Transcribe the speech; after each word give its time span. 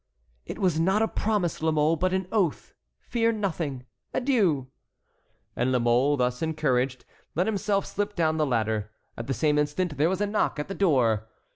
"It 0.47 0.57
was 0.57 0.79
not 0.79 1.03
a 1.03 1.07
promise, 1.07 1.61
La 1.61 1.69
Mole, 1.69 1.95
but 1.95 2.11
an 2.11 2.25
oath. 2.31 2.73
Fear 3.01 3.33
nothing. 3.33 3.85
Adieu!" 4.15 4.65
And 5.55 5.71
La 5.71 5.77
Mole, 5.77 6.17
thus 6.17 6.41
encouraged, 6.41 7.05
let 7.35 7.45
himself 7.45 7.85
slip 7.85 8.15
down 8.15 8.37
the 8.37 8.47
ladder. 8.47 8.89
At 9.15 9.27
the 9.27 9.35
same 9.35 9.59
instant 9.59 9.97
there 9.97 10.09
was 10.09 10.19
a 10.19 10.25
knock 10.25 10.57
at 10.57 10.69
the 10.69 10.73
door. 10.73 11.27